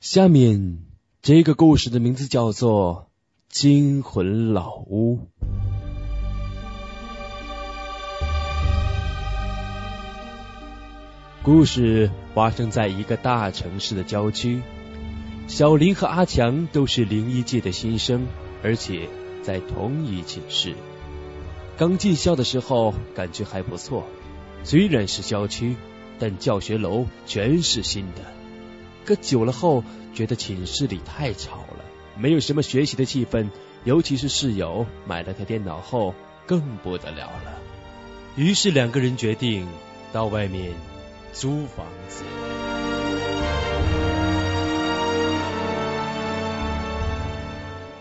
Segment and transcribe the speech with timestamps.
[0.00, 0.84] 下面
[1.22, 3.10] 这个故事的名字叫做
[3.52, 5.16] 《惊魂老屋》。
[11.42, 14.62] 故事发生在一个大城市的郊区。
[15.48, 18.28] 小林和阿强都是灵异界的新生，
[18.62, 19.08] 而且
[19.42, 20.76] 在同一寝室。
[21.76, 24.04] 刚进校的时候感觉还不错，
[24.62, 25.74] 虽然是郊区，
[26.20, 28.37] 但教学楼全是新的。
[29.08, 31.82] 可久了后，觉得寝室里太吵了，
[32.18, 33.48] 没有什么学习的气氛，
[33.82, 36.14] 尤其是室友买了台电脑后，
[36.46, 37.58] 更不得了了。
[38.36, 39.66] 于是两个人决定
[40.12, 40.74] 到外面
[41.32, 42.22] 租房子。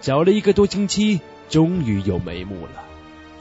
[0.02, 2.84] 找了一个多星期，终于有眉目了。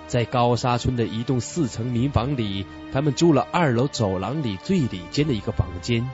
[0.06, 6.08] 在高沙村的一栋四层民房里，他们住了二楼走廊里最里间的一个房间，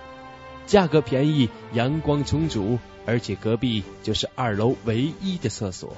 [0.66, 5.96] 价格便宜，阳光充足，而且隔壁就是二楼唯一的厕所。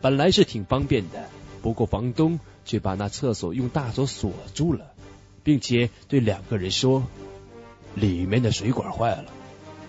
[0.00, 1.28] 本来是挺方便的，
[1.62, 4.92] 不过房东却把那厕所用大锁锁住了，
[5.44, 7.04] 并且对两个人说
[7.94, 9.26] ：“里面的水管坏了，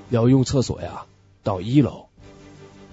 [0.09, 1.05] 要用厕所呀，
[1.41, 2.05] 到一楼。”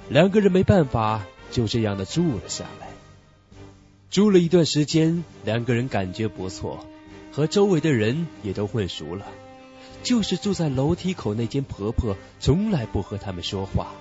[0.09, 2.89] 两个人没办法，就这样的住了下来。
[4.11, 6.85] 住了一段时间，两个人感觉不错，
[7.31, 9.27] 和周围的人也都混熟了。
[10.03, 13.93] 就是住在楼梯口那间婆婆，从来不和他们说话，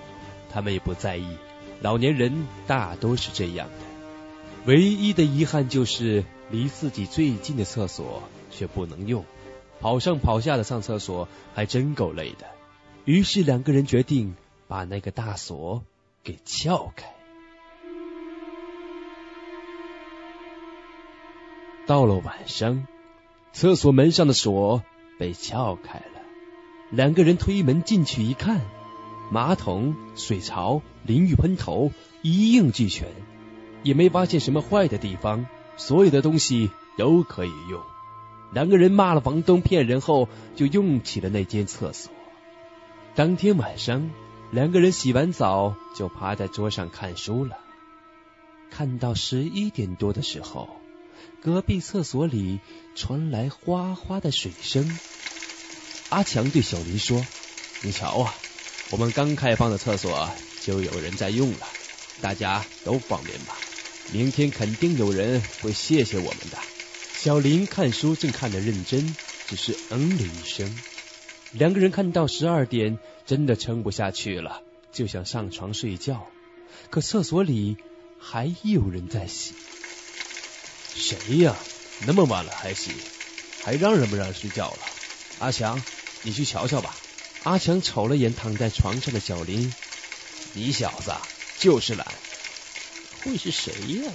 [0.50, 1.36] 他们也不在意。
[1.80, 3.74] 老年人大都是这样的。
[4.66, 9.24] 唯一的遗憾就是离自己最近的厕所却不能用，
[9.80, 12.46] 跑上跑下的上厕所还真够累的。
[13.04, 14.34] 于是两个人决定
[14.68, 15.82] 把那个大锁。
[16.22, 17.06] 给撬开。
[21.86, 22.86] 到了晚上，
[23.54, 24.84] 厕所门上的锁
[25.20, 26.20] 被撬开了。
[26.90, 28.62] 两个人推门进去一看，
[29.30, 33.08] 马桶、水槽、淋浴喷头一应俱全，
[33.82, 37.82] 也没发现什么坏的地方，所有的东西都可以用。
[38.52, 42.10] 两个人骂了房东骗人后，就用起了那间厕所。
[43.14, 44.10] 当天晚上。
[44.52, 47.56] 两个人洗完澡就趴在桌上看书了。
[48.68, 50.79] 看到十一点多的时候，
[51.42, 52.60] 隔壁厕所里
[52.94, 54.98] 传来哗哗的水声。
[56.10, 57.24] 阿强对小林说
[57.82, 58.34] ：“你瞧啊，
[58.90, 60.28] 我们刚开放的厕所
[60.60, 61.66] 就有人在用了，
[62.20, 63.56] 大家都方便吧？
[64.12, 66.58] 明天肯定有人会谢谢我们的。”
[67.16, 69.14] 小林看书正看得认真，
[69.46, 70.74] 只是嗯了一声。
[71.52, 74.62] 两个人看到十二点，真的撑不下去了，
[74.92, 76.26] 就想上床睡觉。
[76.90, 77.76] 可厕所里
[78.18, 79.54] 还有人在洗。
[80.94, 81.56] 谁呀？
[82.06, 82.92] 那么晚了还洗，
[83.62, 84.78] 还让人不让人睡觉了？
[85.38, 85.82] 阿强，
[86.22, 86.96] 你去瞧瞧吧。
[87.42, 89.72] 阿强瞅了眼躺在床上的小林，
[90.54, 91.12] 你小子
[91.58, 92.06] 就是懒。
[93.22, 94.12] 会是谁呀？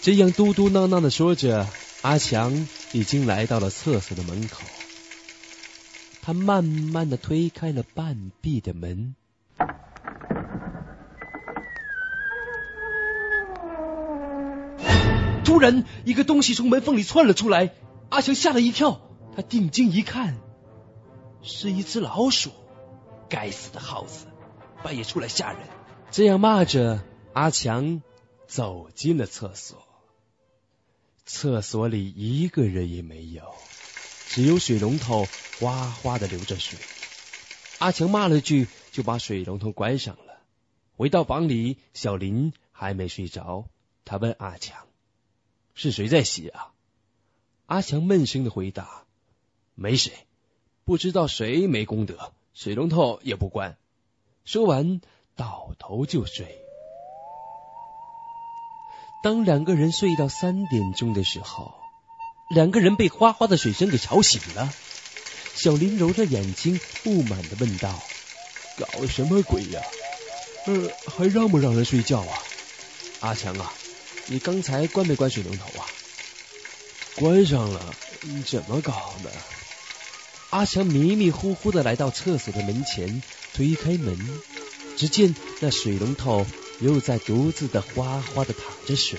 [0.00, 1.68] 这样嘟嘟囔囔的说着，
[2.02, 4.62] 阿强已经来到了厕所的门口。
[6.22, 9.16] 他慢慢的推开了半闭的门，
[15.58, 17.74] 突然，一个东西从门缝里窜了出来，
[18.10, 19.00] 阿强吓了一跳。
[19.34, 20.38] 他定睛一看，
[21.42, 22.52] 是一只老鼠。
[23.28, 24.26] 该死的耗子，
[24.84, 25.62] 半夜出来吓人！
[26.12, 27.02] 这样骂着，
[27.32, 28.02] 阿强
[28.46, 29.82] 走进了厕所。
[31.26, 33.42] 厕所里一个人也没有。
[34.28, 35.26] 只有水龙头
[35.58, 36.78] 哗哗的流着水。
[37.78, 40.40] 阿强骂了句，就把水龙头关上了。
[40.96, 43.64] 回到房里，小林还没睡着。
[44.04, 44.86] 他问阿强
[45.78, 46.72] ：“是谁在洗啊？”
[47.66, 49.04] 阿强闷声的回答
[49.74, 50.12] ：“没谁，
[50.84, 53.78] 不知道谁没功德，水龙头也不关。”
[54.44, 55.00] 说完，
[55.36, 56.58] 倒头就睡。
[59.22, 61.74] 当两个人睡到三点钟的时候。
[62.50, 64.72] 两个人被哗哗的水声给吵醒了，
[65.54, 67.94] 小林揉着眼睛，不满的问道
[68.80, 69.82] ：“搞什么鬼呀？
[70.64, 72.38] 呃，还让不让人睡觉啊？”
[73.20, 73.70] 阿强啊，
[74.30, 75.86] 你刚才关没关水龙头啊？
[77.16, 77.94] 关上了，
[78.46, 79.32] 怎么搞的？
[80.50, 83.22] 阿强迷迷糊糊的来到厕所的门前，
[83.54, 84.18] 推开门，
[84.96, 86.46] 只见那水龙头
[86.80, 89.18] 又在独自的哗哗的淌着水。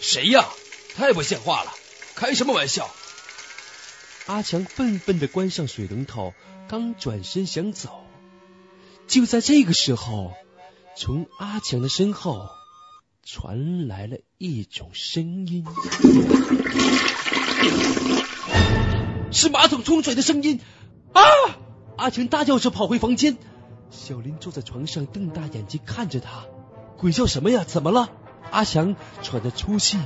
[0.00, 0.48] 谁呀？
[0.96, 1.74] 太不像话了！
[2.14, 2.94] 开什么玩笑！
[4.26, 6.32] 阿强愤愤的关上水龙头，
[6.68, 8.06] 刚转身想走，
[9.08, 10.32] 就在这个时候，
[10.96, 12.48] 从阿强的身后
[13.24, 15.64] 传来了一种声音，
[19.32, 20.60] 是马桶冲水的声音
[21.14, 21.22] 啊！
[21.96, 23.38] 阿强大叫着跑回房间，
[23.90, 26.44] 小林坐在床上，瞪大眼睛看着他。
[26.98, 27.64] 鬼叫什么呀？
[27.64, 28.12] 怎么了？
[28.50, 29.98] 阿强喘着粗气，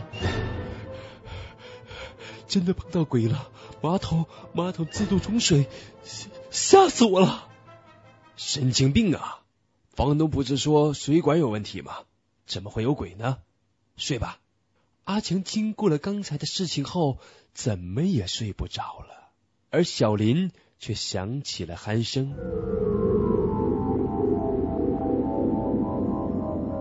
[2.46, 3.50] 真的碰到鬼了！
[3.82, 5.68] 马桶马桶自动冲水，
[6.50, 7.48] 吓死我了！
[8.36, 9.40] 神经病啊！
[9.90, 11.96] 房东不是说水管有问题吗？
[12.48, 13.38] 怎么会有鬼呢？
[13.98, 14.40] 睡吧。
[15.04, 17.18] 阿强经过了刚才的事情后，
[17.52, 19.30] 怎么也睡不着了，
[19.70, 22.34] 而小林却响起了鼾声。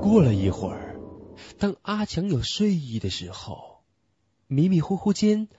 [0.02, 0.98] 过了一会儿，
[1.60, 3.82] 当阿强有睡意的时候，
[4.48, 5.50] 迷迷糊糊间，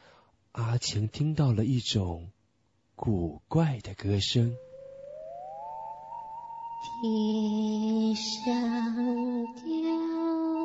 [0.52, 2.31] 阿强听到了一种
[2.96, 4.56] 古怪的歌声。
[6.82, 8.54] 天上
[9.54, 9.62] 掉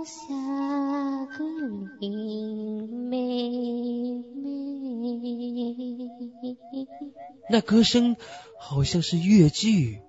[0.05, 0.15] 下
[1.37, 1.43] 个
[1.99, 3.17] 林妹
[4.35, 4.47] 妹，
[7.49, 8.15] 那歌声
[8.59, 10.01] 好像是越剧，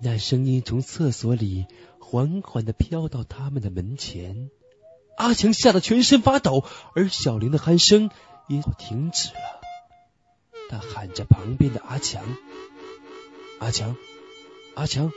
[0.00, 1.66] 那声音从厕所里。
[2.06, 4.48] 缓缓的飘到他们的门前，
[5.16, 8.08] 阿强吓得全身发抖，而小林的鼾声
[8.46, 9.60] 也停止了。
[10.70, 12.22] 他喊着旁边的阿强
[13.58, 13.96] ：“阿强，
[14.74, 15.12] 阿强，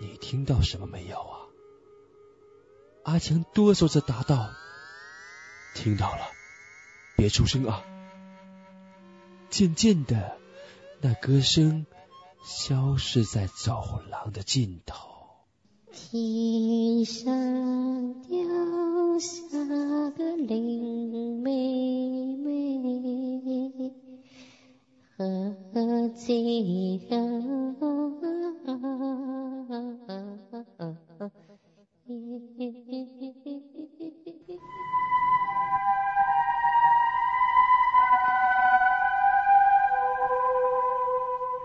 [0.00, 1.46] 你听到什么没有啊？”
[3.04, 4.50] 阿强哆嗦着答道
[5.74, 6.30] ：“听到了，
[7.16, 7.82] 别出声啊。”
[9.50, 10.38] 渐渐的，
[11.00, 11.86] 那歌声
[12.44, 15.08] 消失在走廊的尽头。
[15.92, 18.38] 天上掉
[19.18, 19.40] 下
[20.16, 23.65] 个林妹妹，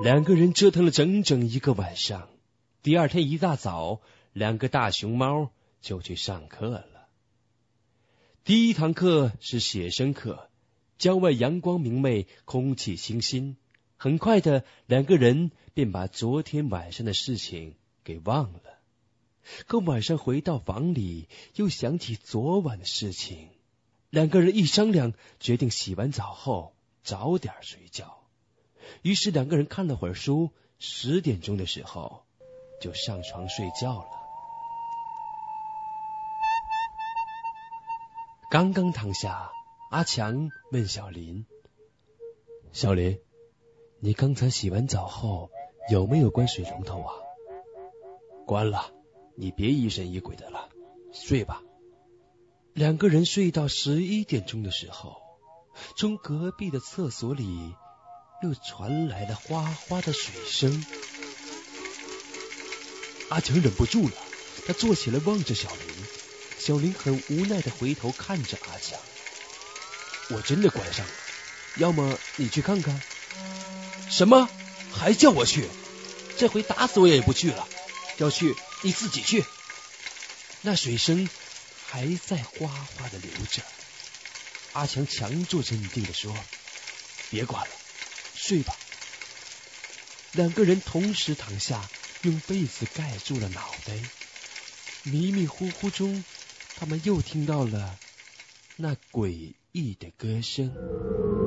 [0.03, 2.27] 两个人折腾了整整一个晚上，
[2.81, 4.01] 第二天一大早。
[4.33, 5.51] 两个大熊猫
[5.81, 7.09] 就去上课了。
[8.45, 10.49] 第一堂课是写生课，
[10.97, 13.57] 郊外阳光明媚，空气清新。
[13.97, 17.75] 很快的，两个人便把昨天晚上的事情
[18.05, 18.79] 给忘了。
[19.67, 23.49] 可晚上回到房里，又想起昨晚的事情。
[24.09, 28.20] 两个人一商量，决定洗完澡后早点睡觉。
[29.01, 32.23] 于是两个人看了会儿书，十点钟的时候
[32.79, 34.09] 就上床睡觉了。
[38.49, 39.51] 刚刚躺下，
[39.91, 41.45] 阿强问小林
[42.73, 43.19] ：“小林，
[43.99, 45.49] 你刚才洗完澡后
[45.89, 47.13] 有没有关水龙头啊
[48.45, 48.91] ？”“关了，
[49.35, 50.69] 你别疑神疑鬼的了，
[51.13, 51.63] 睡吧。”
[52.73, 55.21] 两个人睡到十一点钟的时候，
[55.97, 57.73] 从隔壁的厕所里
[58.41, 60.85] 又传来了哗哗的水声。
[63.29, 64.13] 阿强忍不住了，
[64.65, 66.05] 他坐起来望着小林。
[66.59, 68.99] 小林很无奈的回头看着阿强，
[70.29, 71.11] 我真的关上了，
[71.77, 73.01] 要么你去看看。
[74.09, 74.49] 什么？
[74.91, 75.67] 还叫我去？
[76.37, 77.67] 这回打死我也不去了。
[78.17, 79.43] 要去你自己去。
[80.61, 81.27] 那水声
[81.87, 83.61] 还在哗哗的流着。
[84.73, 86.35] 阿强强作镇定的说
[87.31, 87.73] ：“别管了，
[88.51, 88.75] 睡吧。”
[90.35, 91.89] 两个人同时躺下，
[92.23, 93.93] 用被子盖住了脑袋，
[95.03, 96.21] 迷迷糊糊中。
[96.75, 97.97] 他们又听到了
[98.75, 101.40] 那诡异的歌声。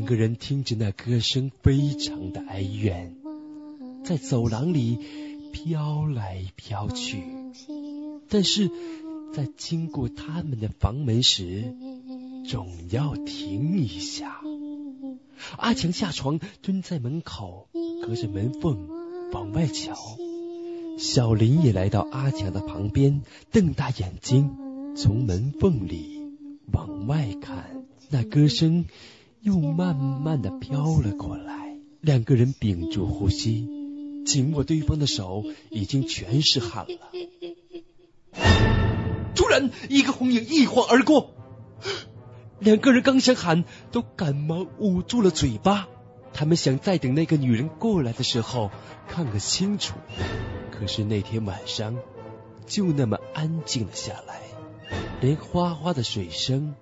[0.00, 3.16] 两个人听着那歌声，非常的哀怨，
[4.02, 4.98] 在走廊里
[5.52, 7.22] 飘来飘去。
[8.30, 8.70] 但是
[9.34, 11.74] 在经过他们的房门时，
[12.48, 14.40] 总要停一下。
[15.58, 17.68] 阿强下床，蹲在门口，
[18.02, 18.88] 隔着门缝
[19.34, 19.94] 往外瞧。
[20.96, 23.20] 小林也来到阿强的旁边，
[23.52, 26.22] 瞪大眼睛，从门缝里
[26.72, 27.84] 往外看。
[28.08, 28.86] 那歌声。
[29.42, 33.68] 又慢慢的飘了过来，两个人屏住呼吸，
[34.26, 37.10] 紧握对方的手，已经全是汗了。
[39.34, 41.30] 突然，一个红影一晃而过，
[42.58, 45.88] 两个人刚想喊，都赶忙捂住了嘴巴。
[46.32, 48.70] 他们想再等那个女人过来的时候
[49.08, 49.94] 看个清楚。
[50.70, 51.96] 可是那天晚上
[52.66, 54.42] 就那么安静了下来，
[55.20, 56.74] 连哗哗的水声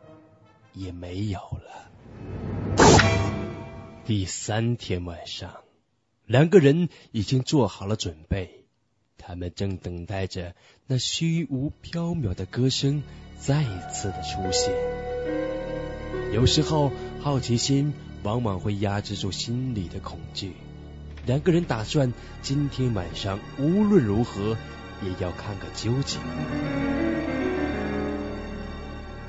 [0.74, 1.87] 也没有了。
[4.08, 5.56] 第三天晚上，
[6.24, 8.64] 两个人已经做好了准备，
[9.18, 10.54] 他们正等待着
[10.86, 13.02] 那虚无缥缈的歌声
[13.38, 14.72] 再次的出现。
[16.32, 20.54] 有时候，好奇心往往会压制住心里的恐惧。
[21.26, 24.56] 两个人打算今天晚上无论如何
[25.02, 26.18] 也要看个究竟。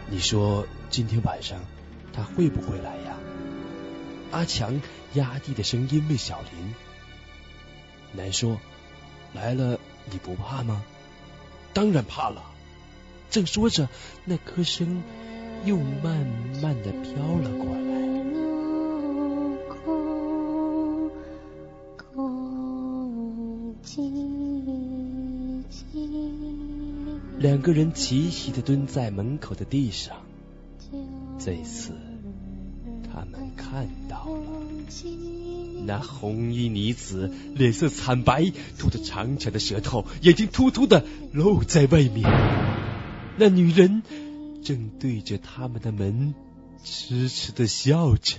[0.09, 1.59] 你说今天晚上
[2.13, 3.18] 他会不会来呀？
[4.31, 4.81] 阿强
[5.13, 6.73] 压低的声音问小林。
[8.13, 8.57] 难说，
[9.33, 10.83] 来了你不怕吗？
[11.73, 12.43] 当然怕了。
[13.29, 13.87] 正说着，
[14.25, 15.03] 那歌声
[15.65, 16.25] 又慢
[16.61, 17.79] 慢的飘了过来。
[27.37, 30.17] 两个人齐齐的蹲在门口的地上，
[31.37, 31.93] 这次
[33.31, 34.41] 们看到了
[35.85, 42.29] 那红衣女子，脸色惨白，吐着长长的舌头，眼睛突突的露在外面。
[43.37, 44.03] 那女人
[44.63, 46.35] 正对着他们的门
[46.83, 48.37] 痴痴的笑着。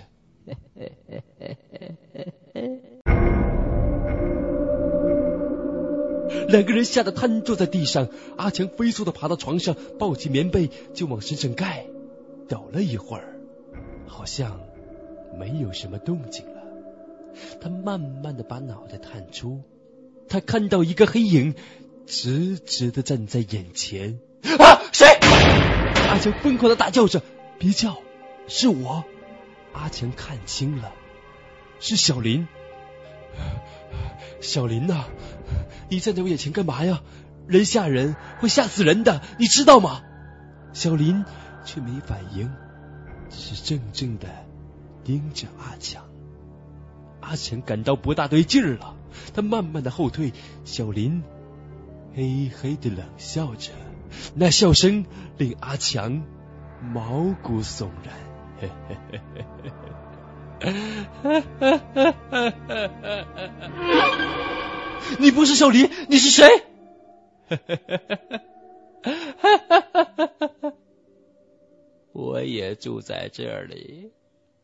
[6.48, 11.86] 两个人吓得瘫坐在地上，阿强飞速的爬到床上，抱起棉被就往身上盖。
[12.48, 13.40] 抖了一会儿，
[14.06, 14.60] 好像
[15.38, 16.62] 没有什么动静了。
[17.60, 19.62] 他慢慢的把脑袋探出，
[20.28, 21.54] 他看到一个黑影
[22.06, 24.18] 直直的站在眼前。
[24.58, 25.06] 啊，谁？
[26.08, 27.22] 阿强疯狂的大叫着
[27.58, 27.98] ：“别叫，
[28.48, 29.04] 是我！”
[29.72, 30.92] 阿强看清了，
[31.78, 32.48] 是小林。
[34.40, 35.04] 小林呐！
[35.88, 37.02] 你站在我眼前干嘛呀？
[37.46, 40.02] 人吓人，会吓死人的，你知道吗？
[40.72, 41.24] 小林
[41.64, 42.50] 却没反应，
[43.28, 44.28] 只是怔怔的
[45.04, 46.04] 盯着阿强。
[47.20, 48.96] 阿强感到不大对劲儿了，
[49.34, 50.32] 他慢慢的后退。
[50.64, 51.22] 小林
[52.14, 53.72] 嘿嘿的冷笑着，
[54.34, 55.04] 那笑声
[55.36, 56.22] 令阿强
[56.82, 58.14] 毛骨悚然。
[65.18, 66.48] 你不是小林，你是谁？
[72.12, 74.12] 我也住在这里。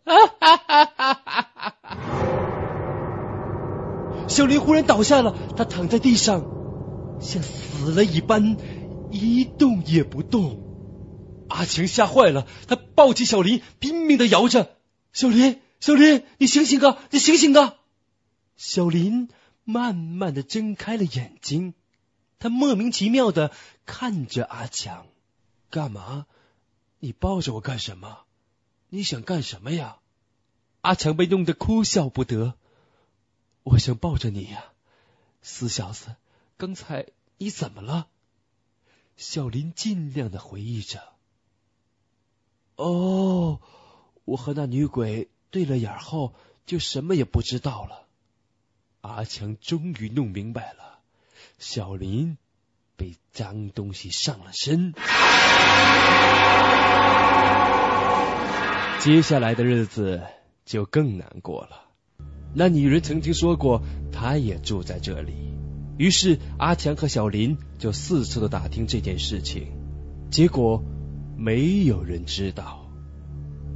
[4.29, 6.45] 小林忽然倒下了，他躺在地上，
[7.21, 8.57] 像死了一般，
[9.11, 10.63] 一动也不动。
[11.49, 14.77] 阿强吓坏了，他抱起小林，拼命的摇着
[15.13, 17.75] ：“小林，小林，你醒醒啊，你醒醒啊！”
[18.57, 19.29] 小林。
[19.69, 21.75] 慢慢的睁开了眼睛，
[22.39, 23.51] 他莫名其妙的
[23.85, 25.07] 看着阿强，
[25.71, 26.27] 干嘛？
[27.01, 28.25] 你抱着我干什么？
[28.88, 29.99] 你想干什么呀？
[30.83, 32.55] 阿强被弄得哭笑不得。
[33.64, 34.66] 我想抱着你呀，
[35.43, 36.14] 死小子，
[36.57, 37.07] 刚才
[37.38, 38.07] 你怎么了？
[39.16, 41.02] 小林尽量的回忆着。
[42.76, 43.61] 哦，
[44.25, 48.07] 我和那女鬼对了眼后，就什么也不知道了。
[49.00, 51.00] 阿强终于弄明白了，
[51.59, 52.38] 小林
[52.95, 54.93] 被脏东西上了身。
[58.99, 60.21] 接下来的日子
[60.65, 61.83] 就更难过了。
[62.55, 65.55] 那女人曾经说过，她也住在这里。
[65.97, 69.69] 于是阿强和小林就四处的打听这件事情，
[70.31, 70.83] 结果
[71.37, 72.87] 没有人知道。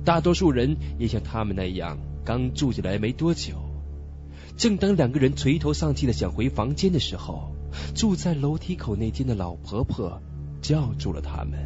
[0.04, 3.54] 大多数人也像他们那样，刚住进来没多久。
[4.56, 7.54] 正当两个人垂头丧气的想回房间的时候，
[7.94, 10.20] 住在楼梯口那间的老婆婆
[10.60, 11.58] 叫住了他们：“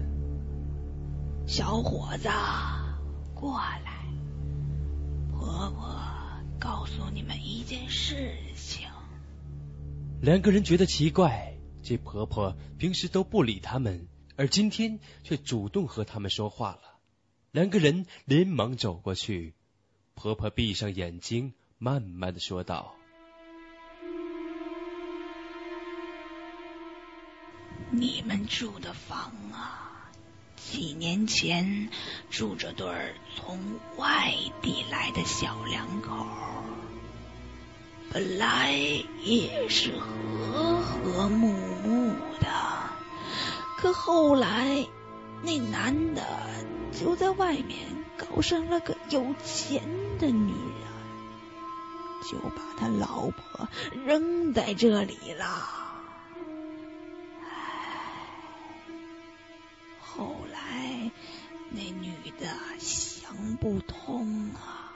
[1.46, 2.28] 小伙子，
[3.44, 4.06] 过来，
[5.30, 6.00] 婆婆
[6.58, 8.88] 告诉你们一件事情。”
[10.22, 16.96] 两个人觉得奇怪，这婆婆平时都不理他们，而今天却主动和他们说话了。
[17.50, 19.52] 两个人连忙走过去，
[20.14, 21.52] 婆婆闭上眼睛。
[21.76, 22.94] 慢慢的说道
[27.92, 29.83] ：“你们住的房啊，
[30.70, 31.88] 几年前
[32.30, 33.58] 住着对从
[33.96, 36.26] 外地来的小两口，
[38.12, 38.72] 本来
[39.22, 41.52] 也是和和睦
[41.84, 42.48] 睦的，
[43.76, 44.86] 可后来
[45.42, 46.22] 那男的
[46.92, 47.78] 就在外面
[48.16, 49.82] 搞上了个有钱
[50.18, 50.84] 的女人。”
[52.24, 53.68] 就把他老婆
[54.06, 55.83] 扔在这里了。
[61.74, 62.46] 那女的
[62.78, 64.92] 想不通啊，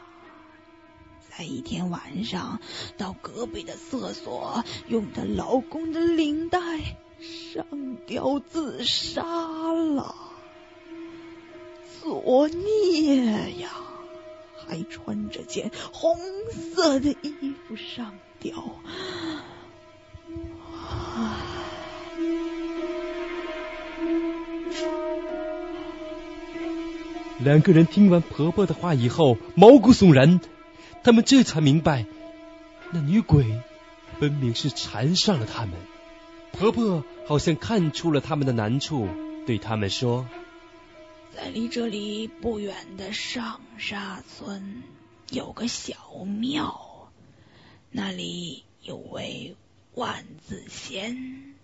[1.30, 2.60] 在一天晚上
[2.96, 6.60] 到隔壁的厕所，用她老公的领带
[7.52, 7.66] 上
[8.06, 10.14] 吊自杀了。
[12.00, 13.70] 作孽呀！
[14.66, 16.16] 还穿着件红
[16.74, 18.80] 色的衣服上吊。
[27.40, 30.40] 两个人听完婆婆的话以后，毛骨悚然。
[31.04, 32.04] 他们这才明白，
[32.92, 33.60] 那女鬼
[34.18, 35.74] 分明是缠上了他们。
[36.52, 39.08] 婆婆好像看出了他们的难处，
[39.46, 40.26] 对他们说。
[41.34, 44.82] 在离这里不远的上沙村
[45.30, 47.10] 有个小庙，
[47.92, 49.54] 那里有位
[49.94, 51.54] 万字仙，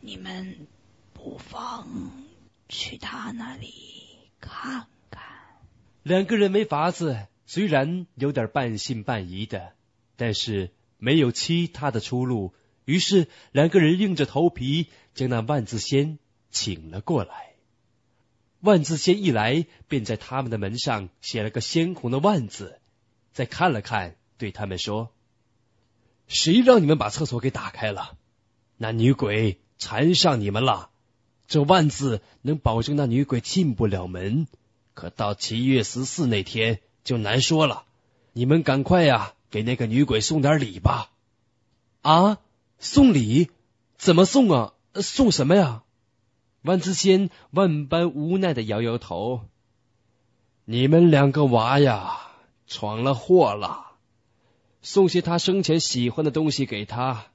[0.00, 0.66] 你们
[1.12, 1.86] 不妨
[2.68, 3.93] 去他那里
[4.44, 5.22] 看看。
[6.02, 9.72] 两个人没法子，虽然有点半信半疑的，
[10.16, 12.52] 但是没有其他的出路，
[12.84, 16.18] 于是两个人硬着头皮将那万字仙
[16.50, 17.54] 请了过来。
[18.60, 22.80] 万字仙一来，便在他们的门上写了个鲜红的万字，
[23.32, 25.12] 再看了看，对他们说
[26.28, 28.16] ：“谁让你们把厕所给打开了？
[28.76, 30.90] 那女鬼缠上你们了。
[31.46, 34.46] 这万字能保证那女鬼进不了门，
[34.94, 37.84] 可到七月十四那天就难说了。
[38.32, 41.10] 你们赶快呀，给那个女鬼送点礼吧。”
[42.02, 42.38] 啊，
[42.78, 43.50] 送礼？
[43.96, 44.72] 怎么送啊？
[44.94, 45.82] 送什么呀？
[46.62, 49.42] 万知仙万般无奈的摇摇头
[50.64, 52.20] ：“你们两个娃呀，
[52.66, 53.92] 闯了祸了。
[54.80, 57.26] 送些他生前喜欢的东西给他，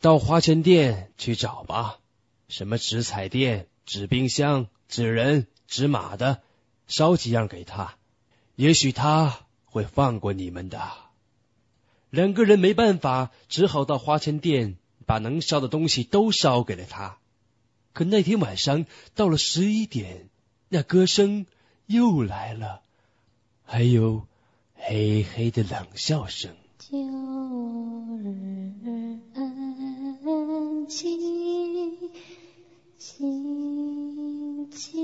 [0.00, 1.98] 到花钱店去找吧。
[2.48, 6.42] 什么纸彩电、纸冰箱、纸人、纸马的，
[6.86, 7.96] 烧几样给他，
[8.54, 10.80] 也许他会放过你们的。”
[12.10, 17.18] 两个人没办法，只好到花钱店把能烧的东西都烧给了他。
[17.92, 20.28] 可那天晚上到了十一点，
[20.68, 21.46] 那歌声
[21.86, 22.82] 又来了，
[23.64, 24.26] 还有
[24.74, 26.54] 嘿嘿的冷笑声。
[26.78, 26.96] 旧
[28.18, 31.10] 日恩情，
[33.08, 34.98] 情切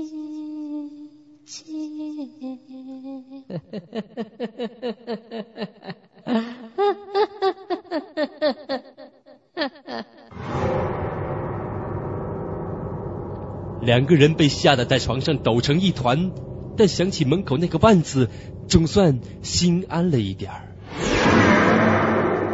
[13.81, 16.33] 两个人被吓得在床上抖成一团，
[16.75, 18.29] 但想起门口那个万字，
[18.67, 20.67] 总算心安了一点儿。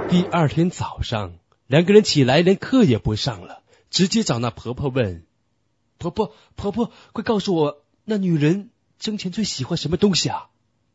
[0.09, 1.33] 第二天早上，
[1.65, 5.23] 两个人起来连课也不上了，直接找那婆婆问
[5.99, 10.49] ：“婆婆，婆婆，快告诉我，那女人生前最喜欢什么东西啊？”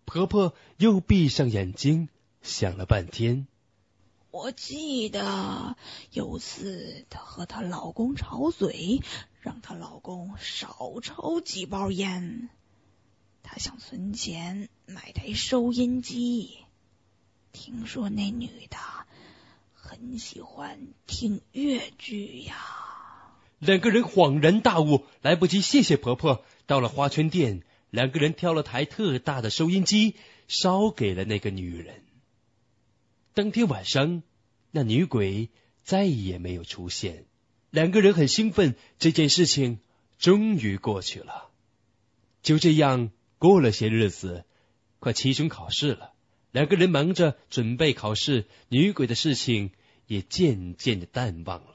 [0.05, 2.09] 婆婆又闭上眼睛
[2.43, 3.47] 想了半天。
[4.31, 5.77] 我记得
[6.11, 9.01] 有次她和她老公吵嘴。
[9.41, 12.49] 让她老公少抽几包烟，
[13.43, 16.57] 她想存钱买台收音机。
[17.53, 18.79] 听说那女的
[19.75, 22.57] 很喜欢听粤剧呀。
[23.59, 26.45] 两个人恍然大悟，来不及谢谢婆婆。
[26.67, 30.15] 到了花圈店，两个人挑了台特大的收音机，
[30.49, 32.03] 烧给了那个女人。
[33.33, 34.23] 当天晚上，
[34.71, 35.51] 那女鬼
[35.83, 37.25] 再也没有出现。
[37.71, 39.81] 两个人很兴奋，这件事情
[40.19, 41.51] 终于过去了。
[42.43, 44.45] 就这样过了些日子，
[45.01, 46.13] 快期中考试了，
[46.53, 49.73] 两个人忙着准备考试，女鬼的事情
[50.07, 51.74] 也渐渐的淡忘了。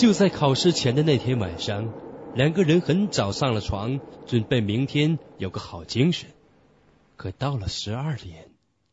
[0.00, 1.92] 就在考试前的那天晚上，
[2.34, 6.30] 两个人很早上了床，准备明天有个好精神。
[7.18, 8.48] 可到了十二点。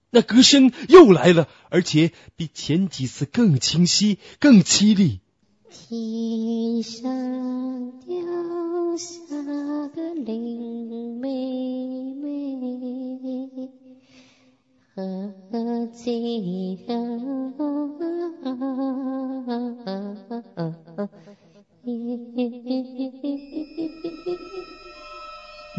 [0.10, 5.22] 那歌声又来了，而且比前几次更清晰、更凄厉。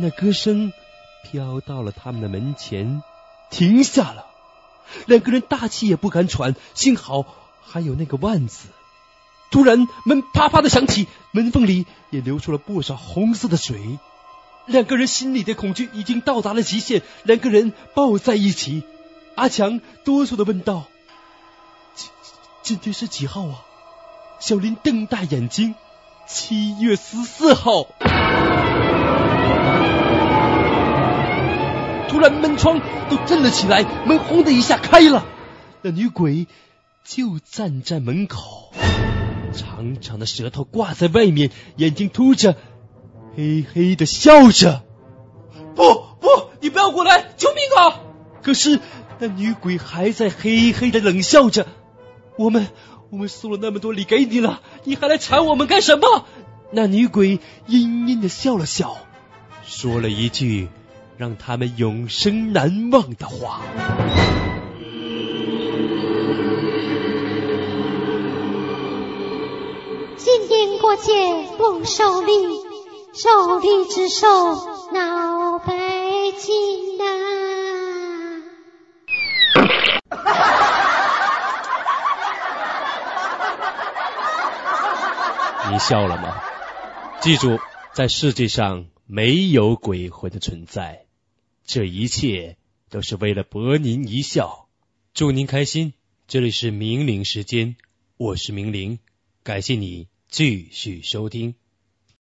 [0.01, 0.73] 那歌声
[1.25, 3.03] 飘到了他们的门前。
[3.51, 4.27] 停下了，
[5.07, 7.25] 两个人大气也不敢喘，幸好
[7.63, 8.69] 还有那个万字。
[9.51, 13.99] 突然门啪啪的响起，门缝里也流出了不少红色的水。
[14.67, 18.83] 两个人心里的恐惧已经到达了极限，两个人抱在一起。
[19.35, 20.85] 阿强哆嗦的问道
[21.97, 22.11] ：“今
[22.63, 23.65] 今天是几号啊？”
[24.41, 25.75] 小林瞪大眼睛
[26.29, 27.87] ：“七月十四号。”
[32.19, 35.25] 突然门窗都震了起来，门轰的一下开了，
[35.83, 36.49] 那女鬼
[37.05, 38.73] 就站在门口，
[39.55, 42.57] 长长的舌头挂在外面，眼睛凸着。
[43.37, 44.83] 嘿嘿的笑着，
[45.77, 45.85] 不
[46.19, 46.27] 不，
[46.61, 48.01] 你不要过来，救命啊！
[48.43, 48.81] 可是
[49.21, 51.69] 那女鬼还在嘿嘿的冷笑着。
[52.37, 52.67] 我们
[53.11, 56.27] 我们送了那么多礼给你了，你还来缠我们干什么？
[56.73, 58.97] 那女鬼阴阴的笑了笑，
[59.65, 60.69] 说了一句
[61.19, 63.61] 让他们永生难忘的话：
[70.17, 71.13] 今年过节
[71.59, 72.33] 不收礼。
[73.15, 74.29] 手里只手
[74.93, 77.05] 闹北京呐！
[85.73, 86.41] 你笑了吗？
[87.21, 87.59] 记住，
[87.93, 91.07] 在世界上没有鬼魂的存在，
[91.69, 92.57] 这一切
[92.89, 94.71] 都是为了博您一笑。
[95.13, 95.93] 祝您开心！
[96.27, 97.77] 这里是明灵时间，
[98.17, 99.01] 我是明灵，
[99.43, 101.57] 感谢你继续收听。